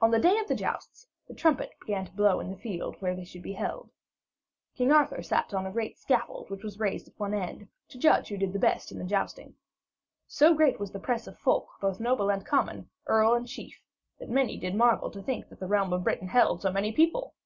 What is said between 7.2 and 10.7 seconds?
end, to judge who did best in the jousting. So